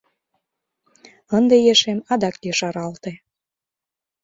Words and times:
Ынде 1.37 1.55
ешем 1.73 1.99
адак 2.13 2.35
ешаралте... 2.51 3.11